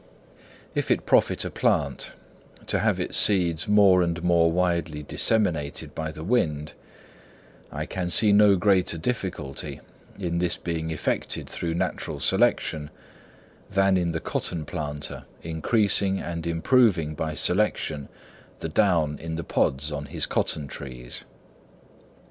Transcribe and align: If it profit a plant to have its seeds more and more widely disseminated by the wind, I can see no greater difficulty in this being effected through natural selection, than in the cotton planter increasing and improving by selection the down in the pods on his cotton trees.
If 0.73 0.89
it 0.89 1.05
profit 1.05 1.45
a 1.45 1.51
plant 1.51 2.13
to 2.65 2.79
have 2.79 2.99
its 2.99 3.15
seeds 3.15 3.67
more 3.67 4.01
and 4.01 4.23
more 4.23 4.51
widely 4.51 5.03
disseminated 5.03 5.93
by 5.93 6.11
the 6.11 6.23
wind, 6.23 6.73
I 7.71 7.85
can 7.85 8.09
see 8.09 8.31
no 8.31 8.55
greater 8.55 8.97
difficulty 8.97 9.79
in 10.17 10.39
this 10.39 10.57
being 10.57 10.89
effected 10.89 11.47
through 11.47 11.75
natural 11.75 12.19
selection, 12.19 12.89
than 13.69 13.95
in 13.95 14.11
the 14.11 14.19
cotton 14.19 14.65
planter 14.65 15.25
increasing 15.43 16.17
and 16.19 16.47
improving 16.47 17.13
by 17.13 17.35
selection 17.35 18.09
the 18.57 18.69
down 18.69 19.19
in 19.19 19.35
the 19.35 19.43
pods 19.43 19.91
on 19.91 20.05
his 20.07 20.25
cotton 20.25 20.67
trees. 20.67 21.25